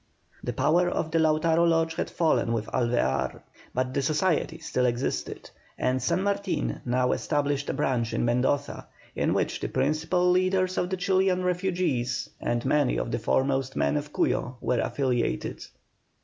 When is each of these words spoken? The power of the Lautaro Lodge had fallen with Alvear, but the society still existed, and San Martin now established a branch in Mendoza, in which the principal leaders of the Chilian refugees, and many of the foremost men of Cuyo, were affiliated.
The 0.43 0.51
power 0.51 0.89
of 0.89 1.11
the 1.11 1.19
Lautaro 1.19 1.63
Lodge 1.69 1.93
had 1.93 2.09
fallen 2.09 2.53
with 2.53 2.65
Alvear, 2.73 3.39
but 3.71 3.93
the 3.93 4.01
society 4.01 4.57
still 4.57 4.87
existed, 4.87 5.51
and 5.77 6.01
San 6.01 6.23
Martin 6.23 6.81
now 6.85 7.11
established 7.11 7.69
a 7.69 7.73
branch 7.73 8.11
in 8.11 8.25
Mendoza, 8.25 8.87
in 9.15 9.35
which 9.35 9.59
the 9.59 9.69
principal 9.69 10.31
leaders 10.31 10.79
of 10.79 10.89
the 10.89 10.97
Chilian 10.97 11.43
refugees, 11.43 12.31
and 12.39 12.65
many 12.65 12.97
of 12.97 13.11
the 13.11 13.19
foremost 13.19 13.75
men 13.75 13.95
of 13.95 14.11
Cuyo, 14.11 14.57
were 14.59 14.79
affiliated. 14.79 15.67